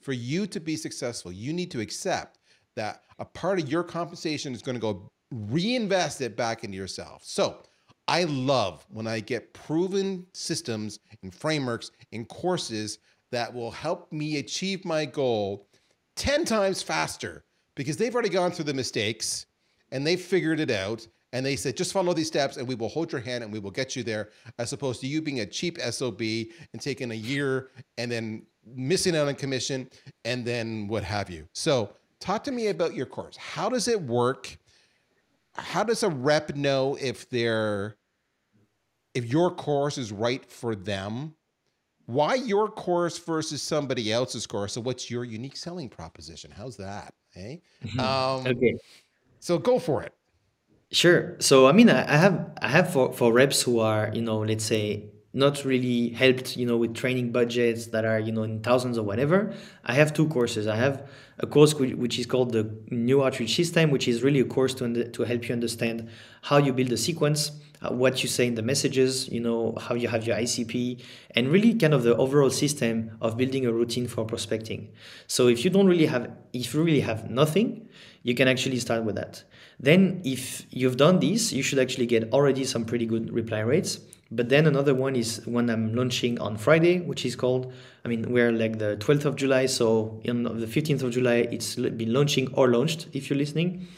[0.00, 2.38] for you to be successful, you need to accept
[2.74, 7.22] that a part of your compensation is going to go reinvest it back into yourself.
[7.22, 7.58] So
[8.08, 12.98] I love when I get proven systems and frameworks and courses
[13.30, 15.68] that will help me achieve my goal
[16.16, 19.46] 10 times faster because they've already gone through the mistakes
[19.92, 22.88] and they've figured it out and they said just follow these steps and we will
[22.88, 25.46] hold your hand and we will get you there as opposed to you being a
[25.46, 29.88] cheap sob and taking a year and then missing out on commission
[30.24, 31.90] and then what have you so
[32.20, 34.56] talk to me about your course how does it work
[35.56, 37.96] how does a rep know if they're
[39.14, 41.34] if your course is right for them,
[42.06, 44.72] why your course versus somebody else's course?
[44.72, 46.50] So what's your unique selling proposition?
[46.50, 47.14] How's that?
[47.30, 47.86] Hey, eh?
[47.86, 48.00] mm-hmm.
[48.00, 48.76] um, okay.
[49.40, 50.12] So go for it.
[50.92, 51.36] Sure.
[51.38, 54.38] So I mean, I I have I have for for reps who are you know
[54.38, 58.60] let's say not really helped you know with training budgets that are you know in
[58.60, 59.54] thousands or whatever.
[59.84, 60.66] I have two courses.
[60.66, 64.44] I have a course which is called the New Outreach System, which is really a
[64.44, 66.08] course to to help you understand
[66.42, 69.94] how you build a sequence uh, what you say in the messages, you know, how
[69.94, 71.00] you have your ICP,
[71.34, 74.90] and really kind of the overall system of building a routine for prospecting.
[75.26, 77.88] So if you don't really have, if you really have nothing,
[78.22, 79.42] you can actually start with that.
[79.78, 84.00] Then if you've done this, you should actually get already some pretty good reply rates.
[84.32, 87.72] But then another one is one I'm launching on Friday, which is called,
[88.04, 89.66] I mean, we're like the 12th of July.
[89.66, 93.88] So on the 15th of July, it's been launching or launched if you're listening.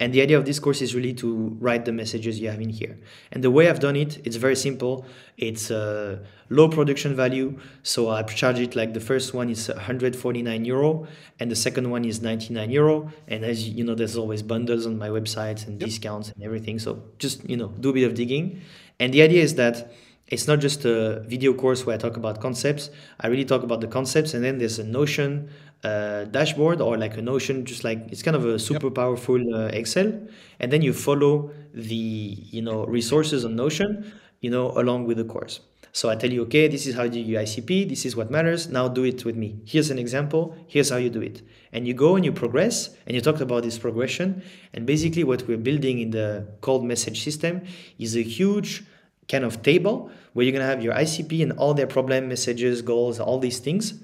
[0.00, 2.68] And the idea of this course is really to write the messages you have in
[2.68, 2.96] here.
[3.32, 5.04] And the way I've done it, it's very simple.
[5.36, 7.58] It's a low production value.
[7.82, 11.08] So I charge it like the first one is 149 euro
[11.40, 13.10] and the second one is 99 euro.
[13.26, 15.88] And as you know, there's always bundles on my website and yep.
[15.88, 16.78] discounts and everything.
[16.78, 18.60] So just, you know, do a bit of digging.
[19.00, 19.92] And the idea is that
[20.28, 22.90] it's not just a video course where I talk about concepts.
[23.18, 25.50] I really talk about the concepts and then there's a notion
[25.84, 28.94] uh, dashboard or like a Notion, just like it's kind of a super yep.
[28.94, 30.12] powerful uh, Excel,
[30.60, 35.24] and then you follow the you know resources on Notion, you know, along with the
[35.24, 35.60] course.
[35.92, 37.88] So I tell you, okay, this is how you do your ICP.
[37.88, 38.68] This is what matters.
[38.68, 39.60] Now do it with me.
[39.64, 40.54] Here's an example.
[40.68, 41.42] Here's how you do it.
[41.72, 44.42] And you go and you progress, and you talk about this progression.
[44.74, 47.62] And basically, what we're building in the cold message system
[47.98, 48.84] is a huge
[49.28, 53.20] kind of table where you're gonna have your ICP and all their problem messages, goals,
[53.20, 54.00] all these things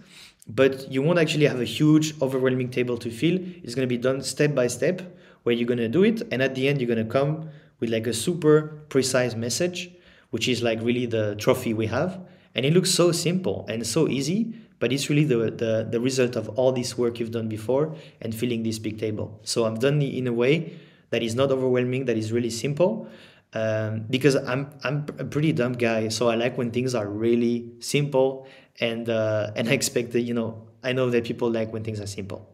[0.46, 3.38] but you won't actually have a huge overwhelming table to fill.
[3.62, 5.02] It's going to be done step by step
[5.42, 7.48] where you're going to do it and at the end you're going to come
[7.80, 9.90] with like a super precise message
[10.30, 12.20] which is like really the trophy we have.
[12.54, 16.36] And it looks so simple and so easy but it's really the, the, the result
[16.36, 19.40] of all this work you've done before and filling this big table.
[19.44, 20.74] So i've done it in a way
[21.10, 23.08] that is not overwhelming that is really simple
[23.54, 27.70] um, because I'm I'm a pretty dumb guy, so I like when things are really
[27.78, 28.48] simple
[28.80, 32.00] and uh, and I expect that you know I know that people like when things
[32.00, 32.50] are simple.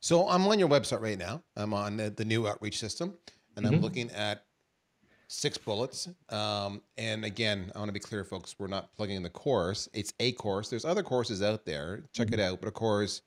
[0.00, 1.42] So I'm on your website right now.
[1.56, 3.14] I'm on the, the new outreach system,
[3.56, 3.74] and mm-hmm.
[3.74, 4.44] I'm looking at
[5.28, 6.08] six bullets.
[6.30, 8.56] Um, and again, I want to be clear, folks.
[8.58, 9.88] We're not plugging in the course.
[9.92, 10.70] It's a course.
[10.70, 12.04] There's other courses out there.
[12.12, 12.40] Check mm-hmm.
[12.40, 12.60] it out.
[12.60, 13.22] But of course,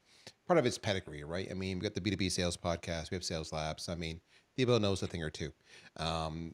[0.48, 1.48] part of it's pedigree, right?
[1.50, 3.12] I mean, we got the B2B sales podcast.
[3.12, 3.88] We have sales labs.
[3.88, 4.20] I mean,
[4.58, 5.52] Thibaut knows a thing or two.
[5.98, 6.54] Um,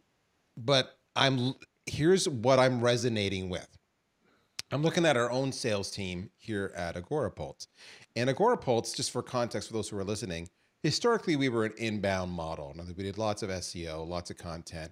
[0.57, 3.67] but I'm here's what I'm resonating with.
[4.71, 7.67] I'm looking at our own sales team here at Agorapulse.
[8.15, 10.47] And Agorapulse, just for context for those who are listening,
[10.83, 12.75] historically we were an inbound model.
[12.95, 14.91] we did lots of SEO, lots of content.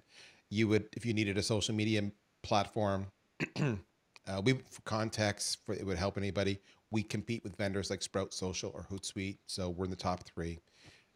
[0.50, 2.10] You would, if you needed a social media
[2.42, 3.06] platform,
[3.56, 6.58] uh, we for context, for, it would help anybody.
[6.90, 10.58] We compete with vendors like Sprout Social or Hootsuite, so we're in the top three.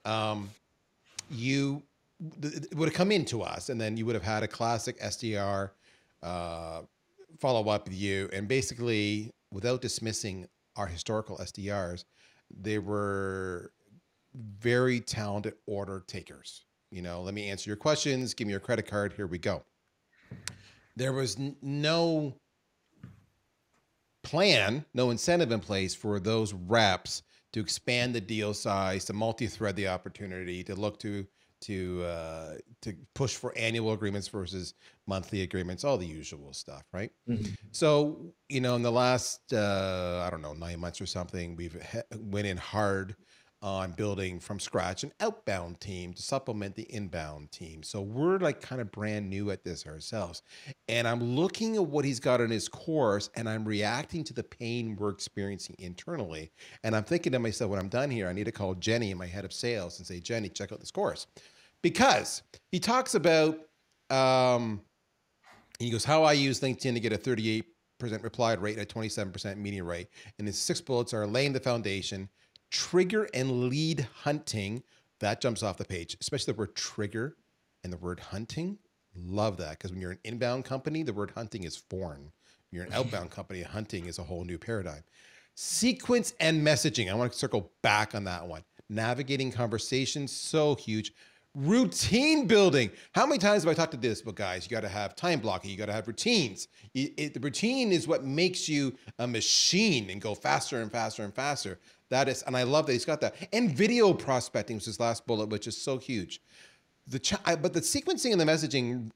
[0.04, 0.50] Um,
[1.30, 1.82] you
[2.74, 5.70] would have come into us, and then you would have had a classic SDR
[6.22, 6.82] uh,
[7.40, 12.04] follow up with you, and basically, without dismissing our historical SDRs,
[12.50, 13.72] they were
[14.34, 16.64] very talented order takers.
[16.90, 18.34] You know, let me answer your questions.
[18.34, 19.12] Give me your credit card.
[19.14, 19.62] Here we go.
[20.96, 22.34] There was no
[24.22, 29.76] plan, no incentive in place for those reps to expand the deal size, to multi-thread
[29.76, 31.26] the opportunity, to look to
[31.62, 34.74] to uh, to push for annual agreements versus
[35.06, 37.10] monthly agreements, all the usual stuff, right?
[37.28, 37.52] Mm-hmm.
[37.70, 41.80] So you know, in the last uh, I don't know nine months or something, we've
[41.80, 43.16] he- went in hard
[43.62, 47.82] on building from scratch an outbound team to supplement the inbound team.
[47.82, 50.42] So we're like kind of brand new at this ourselves.
[50.88, 54.42] And I'm looking at what he's got in his course and I'm reacting to the
[54.42, 56.50] pain we're experiencing internally.
[56.82, 59.26] And I'm thinking to myself, when I'm done here, I need to call Jenny, my
[59.26, 61.28] head of sales, and say, Jenny, check out this course
[61.82, 63.58] because he talks about
[64.10, 64.80] um,
[65.78, 67.64] he goes how I use LinkedIn to get a 38%
[68.22, 70.08] reply rate and a 27% meeting rate.
[70.38, 72.28] And his six bullets are laying the foundation,
[72.70, 74.82] trigger and lead hunting.
[75.20, 77.36] That jumps off the page, especially the word trigger
[77.84, 78.78] and the word hunting.
[79.14, 82.32] Love that because when you're an inbound company, the word hunting is foreign.
[82.70, 85.02] When you're an outbound company, hunting is a whole new paradigm.
[85.54, 87.10] Sequence and messaging.
[87.10, 88.62] I want to circle back on that one.
[88.88, 91.12] Navigating conversations, so huge.
[91.54, 92.90] Routine building.
[93.14, 94.22] How many times have I talked to this?
[94.22, 95.70] But guys, you got to have time blocking.
[95.70, 96.66] You got to have routines.
[96.94, 101.24] It, it, the routine is what makes you a machine and go faster and faster
[101.24, 101.78] and faster.
[102.08, 103.34] That is, and I love that he's got that.
[103.52, 106.40] And video prospecting was his last bullet, which is so huge.
[107.06, 109.10] The ch- but the sequencing and the messaging.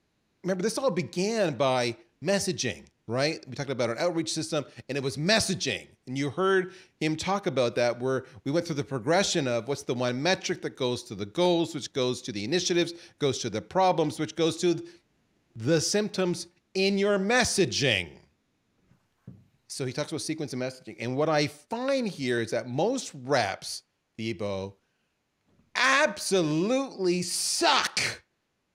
[0.44, 3.44] Remember, this all began by messaging right?
[3.48, 5.86] We talked about an outreach system and it was messaging.
[6.06, 9.82] And you heard him talk about that where we went through the progression of what's
[9.82, 13.50] the one metric that goes to the goals, which goes to the initiatives, goes to
[13.50, 14.82] the problems, which goes to
[15.54, 18.08] the symptoms in your messaging.
[19.68, 20.96] So he talks about sequence and messaging.
[20.98, 23.82] And what I find here is that most reps,
[24.16, 24.76] Thibaut,
[25.74, 28.00] absolutely suck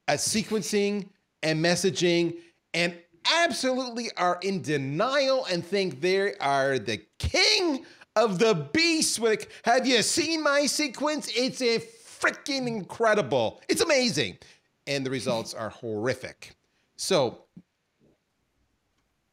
[0.08, 1.10] at sequencing
[1.42, 2.38] and messaging
[2.74, 9.20] and absolutely are in denial and think they are the king of the beast.
[9.20, 11.32] Like, have you seen my sequence?
[11.36, 13.62] It's a freaking incredible.
[13.68, 14.38] It's amazing.
[14.88, 16.56] And the results are horrific.
[16.96, 17.46] So,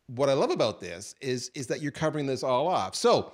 [0.06, 2.94] what I love about this is, is that you're covering this all off.
[2.94, 3.32] So,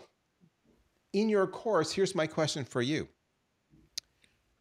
[1.13, 3.09] in your course, here's my question for you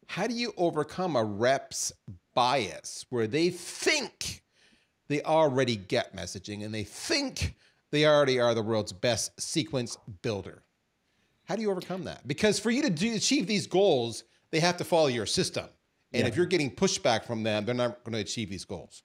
[0.06, 1.92] How do you overcome a rep's
[2.34, 4.43] bias where they think
[5.08, 7.54] they already get messaging and they think
[7.90, 10.62] they already are the world's best sequence builder.
[11.44, 12.26] How do you overcome that?
[12.26, 15.66] Because for you to do, achieve these goals, they have to follow your system.
[16.12, 16.28] And yeah.
[16.28, 19.02] if you're getting pushback from them, they're not going to achieve these goals.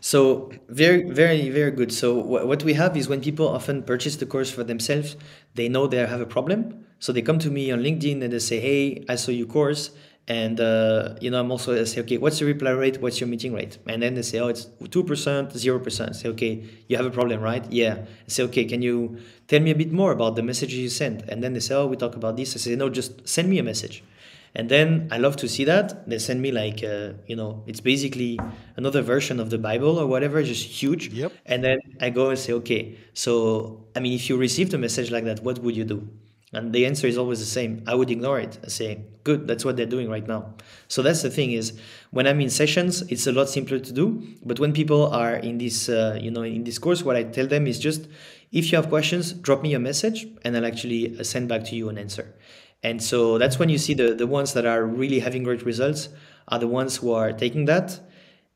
[0.00, 1.92] So very, very, very good.
[1.92, 5.16] So what we have is when people often purchase the course for themselves,
[5.54, 6.86] they know they have a problem.
[6.98, 9.90] So they come to me on LinkedIn and they say, "Hey, I saw your course
[10.28, 13.00] and uh, you know i'm also I say okay what's your reply rate?
[13.00, 13.78] What's your meeting rate?
[13.86, 17.64] And then they say oh it's 2% 0% say okay you have a problem right?
[17.70, 17.94] Yeah.
[17.98, 21.22] I say okay can you tell me a bit more about the messages you sent?
[21.28, 22.54] And then they say oh we talk about this.
[22.54, 24.04] I say no just send me a message.
[24.52, 26.08] And then i love to see that.
[26.08, 28.38] They send me like uh, you know it's basically
[28.76, 31.08] another version of the bible or whatever just huge.
[31.08, 31.32] Yep.
[31.46, 35.10] and then i go and say okay so i mean if you received a message
[35.10, 36.08] like that what would you do
[36.52, 37.84] and the answer is always the same.
[37.86, 38.58] I would ignore it.
[38.64, 40.54] I say, good, that's what they're doing right now.
[40.88, 41.78] So that's the thing is
[42.10, 44.26] when I'm in sessions, it's a lot simpler to do.
[44.44, 47.46] But when people are in this, uh, you know, in this course, what I tell
[47.46, 48.08] them is just,
[48.50, 51.76] if you have questions, drop me a message and I'll actually uh, send back to
[51.76, 52.34] you an answer.
[52.82, 56.08] And so that's when you see the, the ones that are really having great results
[56.48, 58.00] are the ones who are taking that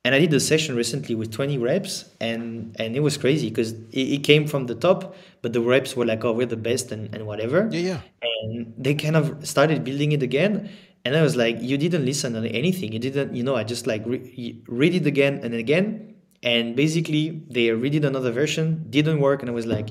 [0.05, 3.73] and I did a session recently with 20 reps, and and it was crazy because
[3.73, 6.93] it, it, came from the top, but the reps were like, "Oh, we're the best,"
[6.93, 7.69] and, and whatever.
[7.73, 8.01] Yeah, yeah.
[8.23, 10.69] And they kind of started building it again,
[11.07, 12.93] and I was like, "You didn't listen to anything.
[12.93, 17.43] You didn't, you know." I just like re- read it again and again, and basically
[17.49, 19.89] they redid another version, didn't work, and I was like,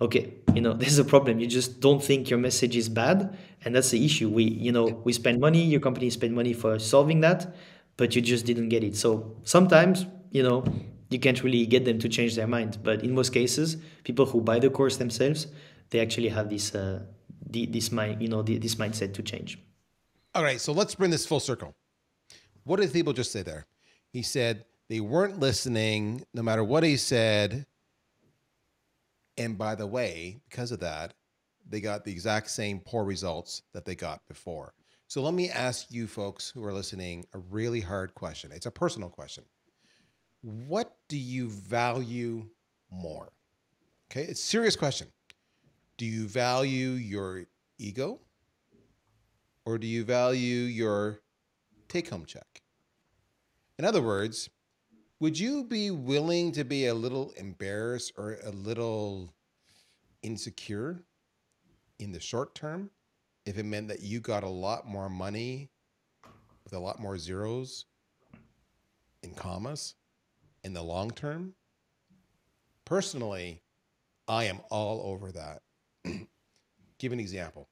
[0.00, 1.40] "Okay, you know, this is a problem.
[1.40, 3.36] You just don't think your message is bad,
[3.66, 4.30] and that's the issue.
[4.30, 5.62] We, you know, we spend money.
[5.62, 7.54] Your company spend money for solving that."
[7.96, 8.96] But you just didn't get it.
[8.96, 10.64] So sometimes, you know,
[11.10, 12.78] you can't really get them to change their mind.
[12.82, 15.46] But in most cases, people who buy the course themselves,
[15.90, 17.00] they actually have this uh,
[17.50, 19.58] this mind, you know, this mindset to change.
[20.34, 21.74] All right, so let's bring this full circle.
[22.64, 23.66] What did Thibaut just say there?
[24.08, 27.66] He said they weren't listening, no matter what he said.
[29.36, 31.14] And by the way, because of that,
[31.68, 34.74] they got the exact same poor results that they got before.
[35.12, 38.50] So let me ask you folks who are listening a really hard question.
[38.50, 39.44] It's a personal question.
[40.40, 42.48] What do you value
[42.90, 43.30] more?
[44.10, 45.08] Okay, it's a serious question.
[45.98, 47.44] Do you value your
[47.76, 48.20] ego
[49.66, 51.20] or do you value your
[51.88, 52.62] take home check?
[53.78, 54.48] In other words,
[55.20, 59.34] would you be willing to be a little embarrassed or a little
[60.22, 61.02] insecure
[61.98, 62.88] in the short term
[63.44, 65.70] if it meant that you got a lot more money
[66.64, 67.86] with a lot more zeros
[69.22, 69.94] and commas
[70.64, 71.54] in the long term,
[72.84, 73.62] personally,
[74.28, 75.62] I am all over that.
[76.98, 77.68] Give an example.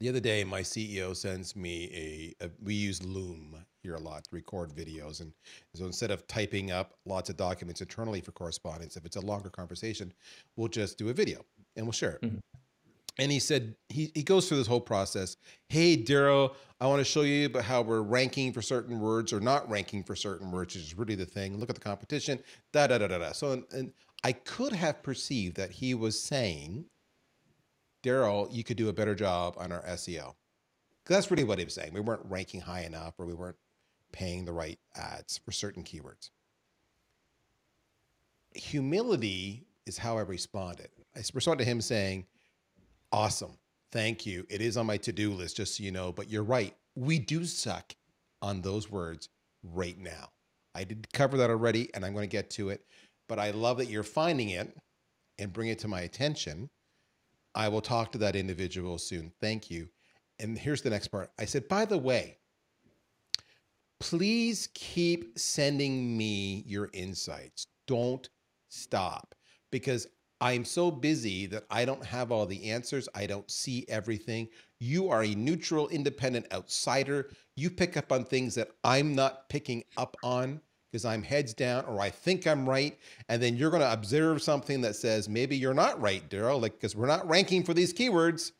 [0.00, 4.24] The other day, my CEO sends me a, a, we use Loom here a lot
[4.24, 5.20] to record videos.
[5.20, 5.32] And
[5.74, 9.48] so instead of typing up lots of documents internally for correspondence, if it's a longer
[9.48, 10.12] conversation,
[10.56, 11.44] we'll just do a video
[11.76, 12.22] and we'll share it.
[12.22, 12.38] Mm-hmm
[13.18, 15.36] and he said he, he goes through this whole process
[15.68, 19.40] hey Darryl i want to show you about how we're ranking for certain words or
[19.40, 22.38] not ranking for certain words which is really the thing look at the competition
[22.72, 23.92] da da da da da so and, and
[24.24, 26.84] I could have perceived that he was saying,
[28.04, 30.34] Darryl, you could do a better job on our SEO.
[31.06, 31.92] That's really what he was saying.
[31.92, 33.56] We weren't ranking high enough or we weren't
[34.12, 36.30] paying the right ads for certain keywords.
[38.54, 40.88] Humility is how I responded.
[41.16, 42.26] I responded to him saying,
[43.12, 43.58] Awesome.
[43.92, 44.46] Thank you.
[44.48, 46.12] It is on my to do list, just so you know.
[46.12, 46.74] But you're right.
[46.96, 47.94] We do suck
[48.40, 49.28] on those words
[49.62, 50.30] right now.
[50.74, 52.84] I did cover that already, and I'm going to get to it.
[53.28, 54.74] But I love that you're finding it
[55.38, 56.70] and bring it to my attention.
[57.54, 59.30] I will talk to that individual soon.
[59.40, 59.88] Thank you.
[60.38, 61.30] And here's the next part.
[61.38, 62.38] I said, by the way,
[64.00, 67.66] please keep sending me your insights.
[67.86, 68.28] Don't
[68.70, 69.34] stop
[69.70, 70.06] because
[70.42, 73.08] I'm so busy that I don't have all the answers.
[73.14, 74.48] I don't see everything.
[74.80, 77.30] You are a neutral, independent outsider.
[77.54, 81.84] You pick up on things that I'm not picking up on because I'm heads down
[81.84, 82.98] or I think I'm right.
[83.28, 86.72] And then you're going to observe something that says, maybe you're not right, Darryl, like,
[86.72, 88.50] because we're not ranking for these keywords.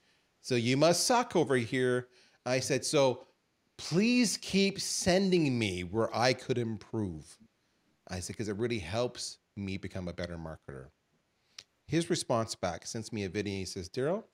[0.41, 2.07] So you must suck over here.
[2.47, 3.27] I said, so
[3.77, 7.37] please keep sending me where I could improve.
[8.07, 10.87] I said, because it really helps me become a better marketer.
[11.93, 13.53] His response back sends me a video.
[13.53, 14.25] He says, Darryl,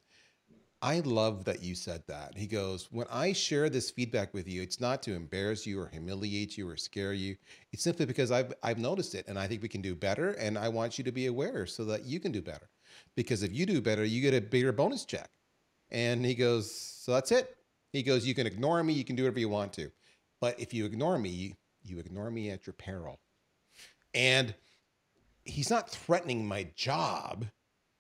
[0.80, 2.38] I love that you said that.
[2.38, 5.88] He goes, When I share this feedback with you, it's not to embarrass you or
[5.88, 7.34] humiliate you or scare you.
[7.72, 10.34] It's simply because I've, I've noticed it and I think we can do better.
[10.34, 12.70] And I want you to be aware so that you can do better.
[13.16, 15.28] Because if you do better, you get a bigger bonus check.
[15.90, 17.56] And he goes, So that's it.
[17.90, 19.90] He goes, You can ignore me, you can do whatever you want to.
[20.40, 23.18] But if you ignore me, you ignore me at your peril.
[24.14, 24.54] And
[25.48, 27.46] he's not threatening my job.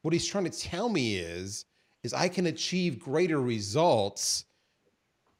[0.02, 1.64] What he's trying to tell me is,
[2.02, 4.44] is I can achieve greater results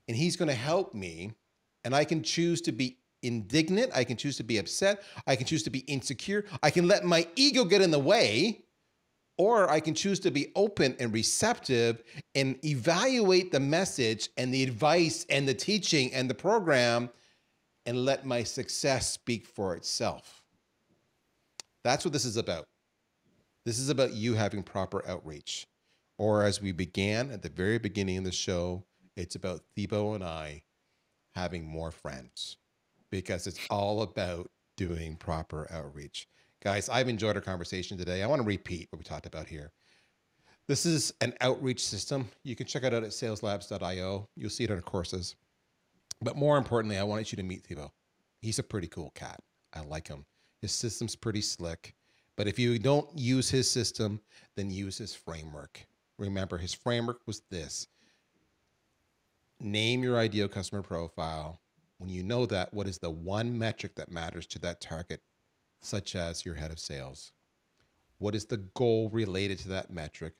[0.09, 1.33] and he's going to help me.
[1.85, 3.93] And I can choose to be indignant.
[3.95, 5.03] I can choose to be upset.
[5.27, 6.45] I can choose to be insecure.
[6.63, 8.65] I can let my ego get in the way.
[9.37, 12.03] Or I can choose to be open and receptive
[12.35, 17.11] and evaluate the message and the advice and the teaching and the program
[17.87, 20.38] and let my success speak for itself.
[21.89, 22.67] That's what this is about.
[23.65, 25.67] This is about you having proper outreach.
[26.19, 28.85] Or as we began at the very beginning of the show,
[29.17, 30.65] it's about Thibaut and I
[31.35, 32.59] having more friends
[33.11, 36.29] because it's all about doing proper outreach.
[36.63, 38.23] Guys, I've enjoyed our conversation today.
[38.23, 39.73] I want to repeat what we talked about here.
[40.67, 42.29] This is an outreach system.
[42.45, 44.29] You can check it out at saleslabs.io.
[44.37, 45.37] You'll see it in our courses.
[46.21, 47.93] But more importantly, I wanted you to meet Thibaut.
[48.43, 49.41] He's a pretty cool cat.
[49.73, 50.27] I like him.
[50.61, 51.95] His system's pretty slick.
[52.37, 54.21] But if you don't use his system,
[54.57, 55.87] then use his framework.
[56.19, 57.89] Remember, his framework was this
[59.61, 61.61] name your ideal customer profile.
[61.99, 65.21] When you know that, what is the one metric that matters to that target,
[65.81, 67.33] such as your head of sales?
[68.19, 70.35] What is the goal related to that metric?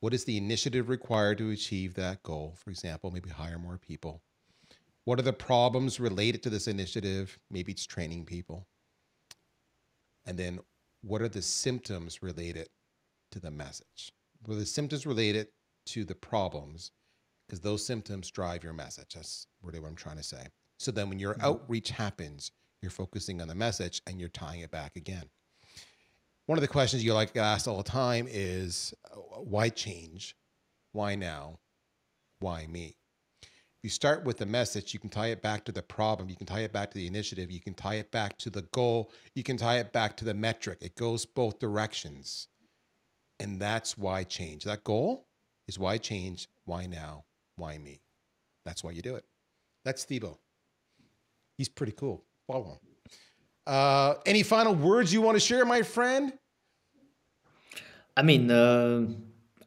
[0.00, 2.54] What is the initiative required to achieve that goal?
[2.56, 4.22] For example, maybe hire more people.
[5.04, 7.38] What are the problems related to this initiative?
[7.50, 8.66] Maybe it's training people.
[10.26, 10.60] And then
[11.02, 12.68] what are the symptoms related
[13.32, 14.12] to the message?
[14.44, 15.48] What are the symptoms related
[15.86, 16.92] to the problems?
[17.46, 19.14] Because those symptoms drive your message.
[19.14, 20.46] That's really what I'm trying to say.
[20.78, 21.44] So then when your mm-hmm.
[21.44, 25.24] outreach happens, you're focusing on the message and you're tying it back again.
[26.46, 30.34] One of the questions you like asked all the time is uh, why change?
[30.92, 31.60] Why now?
[32.40, 32.96] Why me?
[33.82, 36.46] You start with the message, you can tie it back to the problem, you can
[36.46, 39.42] tie it back to the initiative, you can tie it back to the goal, you
[39.42, 40.78] can tie it back to the metric.
[40.82, 42.48] It goes both directions.
[43.38, 44.64] And that's why change.
[44.64, 45.26] That goal
[45.66, 47.24] is why change, why now,
[47.56, 48.02] why me.
[48.66, 49.24] That's why you do it.
[49.84, 50.38] That's Thibaut.
[51.56, 52.24] He's pretty cool.
[52.46, 52.78] Follow him.
[53.66, 56.34] Uh, any final words you want to share, my friend?
[58.16, 59.06] I mean, uh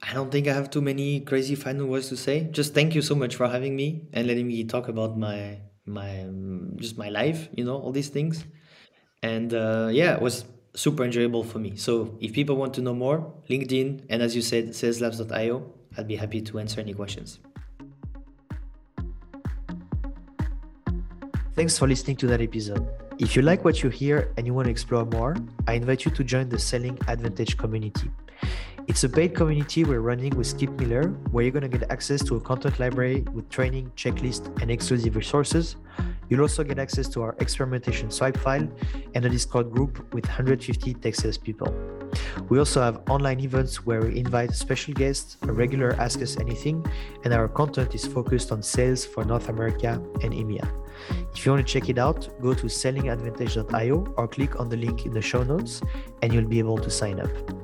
[0.06, 2.50] I don't think I have too many crazy final words to say.
[2.52, 6.22] Just thank you so much for having me and letting me talk about my my
[6.22, 8.44] um, just my life, you know, all these things.
[9.22, 10.44] And uh, yeah, it was
[10.76, 11.78] super enjoyable for me.
[11.78, 16.18] So if people want to know more, LinkedIn and as you said, saleslabs.io, I'd be
[16.18, 17.40] happy to answer any questions.
[21.56, 22.86] Thanks for listening to that episode.
[23.20, 25.38] If you like what you hear and you want to explore more,
[25.68, 28.10] I invite you to join the Selling Advantage community.
[28.86, 32.22] It's a paid community we're running with Skip Miller, where you're going to get access
[32.26, 35.78] to a content library with training, checklist, and exclusive resources.
[36.30, 38.68] You'll also get access to our experimentation swipe file
[39.16, 41.74] and a Discord group with 150 tech sales people.
[42.50, 46.86] We also have online events where we invite special guests, a regular Ask Us Anything,
[47.24, 50.68] and our content is focused on sales for North America and EMEA.
[51.34, 55.06] If you want to check it out, go to sellingadvantage.io or click on the link
[55.06, 55.82] in the show notes
[56.22, 57.63] and you'll be able to sign up.